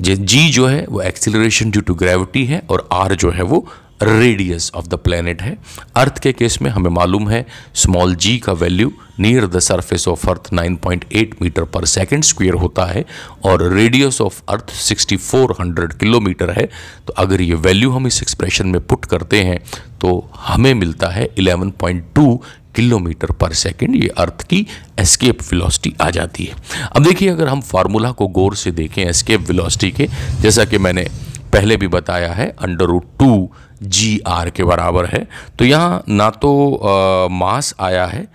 जी 0.00 0.48
जो 0.50 0.66
है 0.66 0.84
वो 0.88 1.00
एक्सिलरेशन 1.02 1.70
ड्यू 1.70 1.82
टू 1.82 1.94
ग्रेविटी 1.94 2.44
है 2.44 2.62
और 2.70 2.88
आर 2.92 3.14
जो 3.14 3.30
है 3.30 3.42
वो 3.44 3.66
रेडियस 4.02 4.70
ऑफ़ 4.74 4.86
द 4.88 4.94
प्लेनेट 4.94 5.42
है। 5.42 5.56
अर्थ 5.96 6.18
के 6.18 6.32
केस 6.32 6.58
में 6.62 6.70
हमें 6.70 6.90
मालूम 6.90 7.28
है 7.28 7.44
स्मॉल 7.74 8.14
जी 8.14 8.36
का 8.38 8.52
value 8.52 8.92
near 9.20 9.46
the 9.46 9.58
surface 9.58 10.06
of 10.08 10.28
earth 10.30 10.48
9.8 10.54 11.34
metre 11.42 11.64
per 11.64 11.84
second 11.84 12.24
square 12.24 12.54
होता 12.54 12.84
है 12.84 13.04
और 13.44 13.62
रेडियस 13.72 14.20
ऑफ़ 14.20 14.40
अर्थ 14.48 14.74
6400 14.80 15.92
किलोमीटर 16.00 16.50
है। 16.50 16.66
तो 17.06 17.12
अगर 17.12 17.40
ये 17.40 17.54
वैल्यू 17.54 17.90
हम 17.90 18.06
इस 18.06 18.20
एक्सप्रेशन 18.22 18.66
में 18.66 18.80
पुट 18.80 19.04
करते 19.04 19.42
हैं 19.42 19.58
तो 20.00 20.18
हमें 20.38 20.72
मिलता 20.74 21.08
है 21.08 21.28
11.2 21.34 22.38
किलोमीटर 22.74 23.30
पर 23.40 23.52
सेकेंड 23.54 23.94
ये 23.96 24.08
अर्थ 24.18 24.42
की 24.48 24.66
एस्केप 25.00 25.42
वेलोसिटी 25.42 25.94
आ 26.00 26.08
जाती 26.10 26.44
है। 26.44 26.56
अब 26.86 27.04
देखिए 27.04 27.28
अगर 27.28 27.48
हम 27.48 27.60
फार्मूला 27.62 28.10
को 28.12 28.28
गौर 28.38 28.54
से 28.56 28.70
देखें 28.72 29.02
एस्केप 29.04 29.48
वेलोसिटी 29.48 29.90
के 29.90 30.08
जैसा 30.42 30.64
कि 30.64 30.78
मैंने 30.78 31.06
पहले 31.52 31.76
भी 31.76 31.88
बताया 31.88 32.32
है 32.32 32.48
under 32.62 32.84
root 32.84 33.04
two 33.18 33.48
G 33.82 34.18
R 34.26 34.50
के 34.50 34.64
बराबर 34.64 35.06
है 35.06 35.26
तो 35.58 35.64
यहाँ 35.64 36.02
ना 36.08 36.28
तो 36.42 36.50
आ, 36.74 37.28
मास 37.30 37.74
आया 37.80 38.06
है 38.06 38.26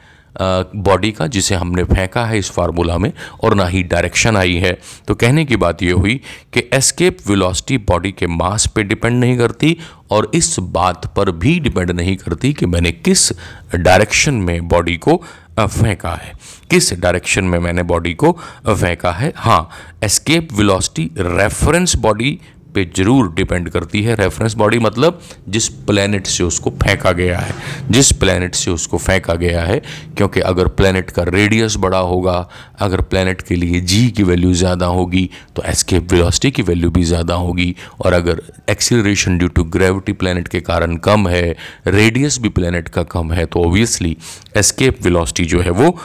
बॉडी 0.41 1.12
का, 1.12 1.27
जिसे 1.27 1.55
हमने 1.55 1.84
फेंका 1.84 2.25
है 2.25 2.38
इस 2.39 2.51
फार्मूला 2.51 2.98
में, 2.98 3.12
और 3.43 3.55
ना 3.55 3.65
ही 3.65 3.84
डायरेक्शन 3.84 4.38
आई 4.38 4.55
है। 4.55 4.77
तो 5.08 5.15
कहने 5.15 5.46
की 5.46 5.55
बात 5.55 5.84
यह 5.84 5.93
हुई 5.93 6.15
कि 6.53 6.69
एस्केप 6.74 7.17
वेलोसिटी 7.27 7.77
बॉडी 7.86 8.12
के 8.12 8.27
मास 8.27 8.67
पे 8.67 8.84
डिपेंड 8.84 9.19
नहीं 9.19 9.38
करती, 9.38 9.77
और 10.12 10.31
इस 10.36 10.55
बात 10.60 11.05
पर 11.15 11.31
भी 11.31 11.60
डिपेंड 11.60 11.91
नहीं 11.91 12.15
करती 12.17 12.53
कि 12.53 12.65
मैंने 12.65 12.91
किस 12.91 13.31
डायरेक्शन 13.75 14.34
में 14.36 14.67
बॉडी 14.67 14.98
को 14.98 15.22
फेंका 15.60 16.13
है। 16.15 16.34
किस 16.69 16.93
डायरेक्शन 16.93 17.43
में 17.43 17.58
मैंने 17.60 17.84
बॉडी 17.84 18.13
को 18.13 18.31
फेंका 18.67 19.12
है? 19.12 19.34
हाँ 19.36 19.69
एस्केप 20.03 20.53
वेलोसिटी 20.53 21.10
रेफरेंस 21.17 21.96
बॉडी 21.96 22.39
पे 22.69 22.83
ज़रूर 22.95 23.31
डिपेंड 23.35 23.69
करती 23.69 24.01
है। 24.03 24.15
रेफरेंस 24.15 24.53
बॉडी 24.55 24.79
मतलब 24.79 25.21
जिस 25.49 25.67
प्लैनेट 25.88 26.27
से 26.27 26.43
उसको 26.43 26.69
फेंका 26.77 27.11
गया 27.13 27.39
है, 27.39 27.53
जिस 27.89 28.11
प्लैनेट 28.13 28.55
से 28.55 28.71
उसको 28.71 28.97
फेंका 28.99 29.35
गया 29.35 29.63
है, 29.63 29.81
क्योंकि 30.17 30.39
अगर 30.41 30.67
प्लैनेट 30.69 31.09
का 31.11 31.23
रेडियस 31.25 31.75
बड़ा 31.79 31.99
होगा, 31.99 32.47
अगर 32.79 33.01
प्लैनेट 33.03 33.41
के 33.41 33.55
लिए 33.55 33.79
जी 33.81 34.09
की 34.09 34.23
वैल्यू 34.23 34.53
ज़्यादा 34.55 34.85
होगी 34.88 35.29
तो 35.55 35.63
एस्केप 35.65 36.11
वेलोसिटी 36.11 36.51
की 36.51 36.61
वैल्यू 36.63 36.89
भी 36.91 37.03
ज़्यादा 37.05 37.35
होगी। 37.38 37.75
और 37.99 38.13
अगर 38.13 38.41
acceleration 38.69 39.38
due 39.38 39.47
to 39.49 39.63
gravity 39.71 40.13
planet 40.13 40.47
के 40.47 40.59
कारण 40.61 40.95
कम 40.99 41.27
है 41.27 41.55
रेडियस 41.88 42.39
भी 42.41 42.49
प्लानट 42.51 42.89
का 42.89 43.03
कम 43.07 43.31
है 43.31 43.45
तो 43.45 43.65
ऑब्वियसली 43.65 44.15
एस्केप 44.57 45.03
वेलोसिटी 45.03 45.45
जो 45.45 45.61
है 45.61 45.69
वो 45.73 45.97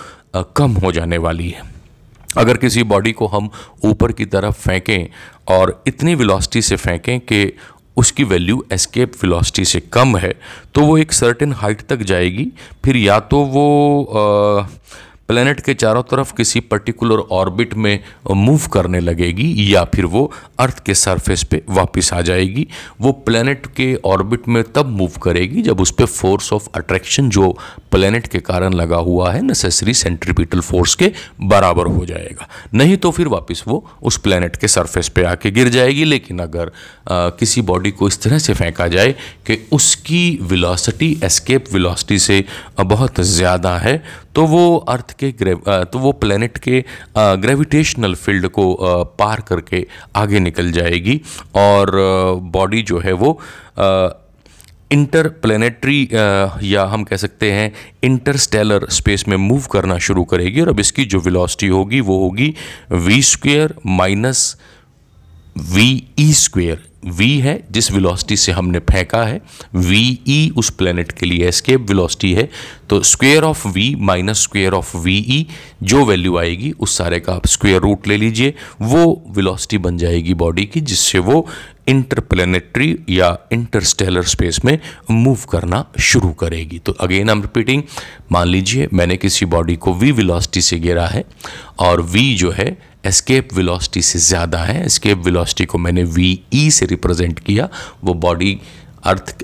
कम 0.57 0.73
हो 0.75 0.93
जाने 0.93 1.19
वाली 1.19 1.49
है। 1.51 1.74
अगर 2.37 2.57
किसी 2.57 2.83
बॉडी 2.83 3.13
को 3.13 3.27
हम 3.27 3.51
ऊपर 3.85 4.13
की 4.13 4.25
तरफ़ 4.25 4.55
फेंकें 4.55 5.09
और 5.49 5.83
इतनी 5.87 6.15
वेलोसिटी 6.15 6.63
से 6.63 6.77
फेंकें 6.77 7.21
कि 7.21 7.53
उसकी 7.97 8.25
वैल्यू 8.25 8.65
एस्केप 8.73 9.13
वेलोसिटी 9.23 9.65
से 9.65 9.81
कम 9.81 10.17
है 10.17 10.35
तो 10.75 10.81
वो 10.81 10.99
एक 10.99 11.13
सर्टेन 11.13 11.53
हाइट 11.53 11.81
तक 11.81 11.97
जाएगी। 11.97 12.47
फिर 12.85 12.97
या 12.97 13.21
तो 13.21 13.39
वो 13.45 13.67
आ, 14.05 14.67
प्लेनेट 15.29 15.61
के 15.61 15.75
चारों 15.75 16.03
तरफ़ 16.03 16.33
किसी 16.37 16.61
पर्टिकुलर 16.61 17.19
ऑर्बिट 17.33 17.75
में 17.75 17.99
मूव 18.31 18.67
करने 18.73 19.01
लगेगी 19.01 19.75
या 19.75 19.85
फिर 19.85 20.05
वो 20.07 20.31
अर्थ 20.61 20.79
के 20.85 20.95
सरफेस 20.95 21.43
पे 21.43 21.63
वापस 21.69 22.13
आ 22.13 22.21
जाएगी। 22.21 22.67
वो 23.01 23.13
प्लेनेट 23.27 23.67
के 23.67 23.95
ऑर्बिट 24.05 24.49
में 24.49 24.63
तब 24.73 24.87
मूव 24.89 25.13
करेगी 25.23 25.63
जब 25.63 25.81
उस 25.81 25.91
पर 25.91 26.07
फोर्स 26.07 26.53
ऑफ़ 26.53 26.69
अट्रैक्शन 26.77 27.29
जो 27.29 27.51
प्लेनेट 27.93 28.27
के 28.27 28.39
कारण 28.41 28.75
लगा 28.75 28.97
हुआ 28.99 29.33
है 29.33 29.43
नेसेसरी 29.43 29.95
सेंट्रीपिटल 29.95 30.61
फोर्स 30.61 30.95
के 30.95 31.13
बराबर 31.43 31.87
हो 31.87 32.05
जाएगा। 32.07 32.49
नहीं 32.75 32.97
तो 32.97 33.11
फिर 33.11 33.29
वापस 33.29 33.65
वो 33.69 33.85
उस 34.03 34.17
प्लेनेट 34.19 34.57
के 34.57 34.69
सरफेस 34.69 35.09
पे 35.09 35.25
आके 35.25 35.51
गिर 35.51 35.69
जाएगी। 35.69 36.05
लेकिन 36.05 36.39
अगर 36.39 36.73
आ, 37.11 37.29
किसी 37.31 37.61
बॉडी 37.63 37.91
को 37.91 38.09
इस 38.09 38.23
तरह 38.23 38.39
से 38.39 38.55
फेंका 38.55 38.87
जाए 38.89 39.13
कि 39.47 39.59
उसकी 39.73 40.39
विलासिटी 40.43 41.11
एस्केप 41.25 41.73
विलासिटी 41.73 42.19
से 42.19 42.45
बहुत 42.81 43.21
ज़्यादा 43.21 43.77
है 43.79 44.03
तो 44.37 44.47
वो 44.47 44.77
अर्थ 44.89 45.13
के 45.23 45.33
तो 45.85 45.99
वो 45.99 46.13
प्लेनेट 46.19 46.59
के 46.59 46.85
ग्रेविटेशनल 47.17 48.15
फ़ील्ड 48.17 48.49
को 48.49 48.75
पार 49.19 49.41
करके 49.49 49.87
आगे 50.17 50.41
निकल 50.41 50.71
जाएगी 50.73 51.21
और 51.57 51.91
बॉडी 52.53 52.83
जो 52.83 52.99
है 52.99 53.13
वो 53.15 53.39
इंटर 54.93 55.29
प्लानिटरी 55.43 56.09
या 56.65 56.85
हम 56.85 57.05
कह 57.05 57.17
सकते 57.17 57.51
हैं 57.53 57.73
इंटरस्टेलर 58.05 58.87
स्पेस 58.91 59.25
में 59.29 59.37
मूव 59.37 59.67
करना 59.73 59.99
शुरू 60.09 60.25
करेगी 60.25 60.61
और 60.61 60.69
अब 60.69 60.81
इसकी 60.81 61.05
जो 61.05 61.21
वेलोसिटी 61.21 61.67
होगी 61.69 62.01
वो 62.01 62.19
होगी 62.19 62.55
V 62.93 63.23
square 63.23 63.75
minus 63.87 64.45
V 65.57 66.03
E 66.19 66.33
square 66.35 66.83
v 67.07 67.27
है, 67.43 67.53
जिस 67.71 67.91
वेलोसिटी 67.93 68.37
से 68.37 68.53
हमने 68.53 68.79
फेंका 68.81 69.23
है 69.25 69.41
वी 69.75 70.01
ई 70.29 70.53
उस 70.57 70.71
प्लेनेट 70.71 71.11
के 71.13 71.27
लिए 71.27 71.49
एस्केप 71.49 71.81
वेलोसिटी 71.89 72.33
है 72.35 72.49
तो 72.91 73.03
square 73.03 73.43
of 73.45 73.67
v 73.69 73.85
minus 74.01 74.43
square 74.43 74.73
of 74.73 74.97
V 74.97 75.17
E 75.17 75.47
जो 75.83 76.05
वैल्यू 76.05 76.37
आएगी, 76.39 76.71
उस 76.73 76.97
सारे 76.99 77.19
का 77.21 77.33
आप 77.33 77.47
स्क्वेयर 77.47 77.81
रूट 77.81 78.09
ले 78.09 78.17
लीजिए, 78.17 78.55
वो 78.83 79.23
वेलोसिटी 79.29 79.79
बन 79.79 79.99
जाएगी 79.99 80.35
बॉडी 80.35 80.65
की, 80.65 80.81
जिससे 80.81 81.19
वो 81.19 81.47
इंटरप्लेनेटरी 81.89 82.97
या 83.11 83.37
इंटरस्टेलर 83.53 84.23
स्पेस 84.25 84.61
में 84.65 84.79
मूव 85.11 85.39
करना 85.51 85.85
शुरू 86.01 86.33
करेगी। 86.35 86.79
तो 86.79 86.93
अगेन 86.93 87.31
आई 87.31 87.37
एम 87.37 87.43
रिपीटिंग 87.43 87.83
मान 88.33 88.49
लीजिए 88.49 88.89
मैंने 88.93 89.17
किसी 89.17 89.47
बॉडी 89.47 89.77
को 89.77 89.95
वी 89.95 90.11
वेलोसिटी 90.13 90.61
से 90.63 90.79
गिरा 90.79 91.07
है, 91.07 91.25
और 91.79 92.03
v 92.07 92.35
जो 92.37 92.51
है 92.51 92.77
एस्केप 93.07 93.55
वेलोसिटी 93.55 94.03
से 94.03 94.19
ज़्यादा 94.21 94.59
है। 94.59 94.85
एस्केप 94.85 95.19
वेलोसिटी 95.25 95.65
को 95.65 95.79
मैंने 95.79 96.05
वी 96.05 96.31
ई 96.55 96.69
e 96.69 96.73
से 96.73 96.87
रिप्रेजेंट 96.87 97.39
किया। 97.41 97.69
वो 98.05 98.15
बॉडी 98.17 98.59
अर्थ 99.05 99.35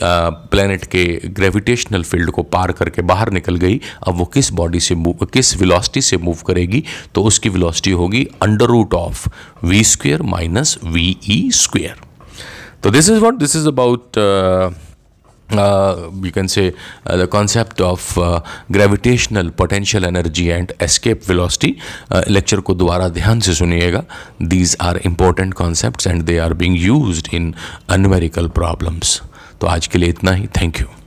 प्लेनेट 0.51 0.85
के 0.85 1.05
ग्रेविटेशनल 1.29 2.03
फ़ील्ड 2.03 2.31
को 2.31 2.43
पार 2.45 2.73
करके 2.73 3.03
बाहर 3.05 3.31
निकल 3.33 3.57
गई। 3.57 3.81
अब 4.09 4.17
वो 4.17 4.25
किस 4.35 4.53
बॉडी 4.53 4.81
से 4.81 4.95
मूव 4.97 5.25
किस 5.27 5.57
वेलोसिटी 5.57 6.01
से 6.03 6.17
मूव 6.19 6.39
करेगी? 6.47 6.83
तो 7.15 7.23
उसकी 7.23 7.49
वेलोसिटी 7.49 7.91
होगी 7.93 8.27
under 8.43 8.67
root 8.67 8.95
of 8.95 9.29
V 9.65 9.83
square 9.87 10.23
minus 10.25 10.79
V 10.85 11.17
E 11.31 11.51
square 11.55 12.01
तो 12.83 12.91
this 12.91 13.09
is 13.11 13.19
what 13.21 13.39
this 13.39 13.57
is 13.57 13.67
about 13.69 14.19
you 15.53 16.33
can 16.33 16.49
say 16.49 16.73
uh, 17.07 17.17
the 17.17 17.27
concept 17.27 17.81
of 17.81 18.19
uh, 18.19 18.41
gravitational 18.71 19.51
potential 19.51 20.05
energy 20.05 20.51
and 20.51 20.73
escape 20.81 21.25
velocity 21.25 21.73
lecture 22.29 22.61
को 22.63 22.75
दोबारा 22.75 23.09
ध्यान 23.09 23.41
से 23.41 23.55
सुनिएगा 23.55 24.05
these 24.55 24.77
are 24.89 24.97
important 25.13 25.55
concepts 25.63 26.07
and 26.13 26.27
they 26.31 26.39
are 26.47 26.55
being 26.55 26.79
used 26.87 27.35
in 27.41 27.53
numerical 27.99 28.49
problems 28.61 29.21
तो 29.61 29.67
आज 29.67 29.87
के 29.87 29.99
लिए 29.99 30.09
इतना 30.09 30.33
ही 30.33 30.47
thank 30.59 30.81
यू 30.81 31.00